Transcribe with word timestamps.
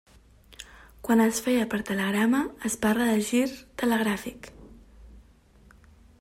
Quan 1.07 1.21
es 1.25 1.41
feia 1.47 1.67
per 1.73 1.79
telegrama, 1.91 2.41
es 2.71 2.79
parla 2.87 3.11
de 3.11 3.21
gir 3.29 3.45
telegràfic. 3.83 4.53